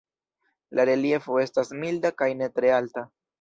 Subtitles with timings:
[0.79, 3.07] La reliefo estas milda kaj ne tre alta.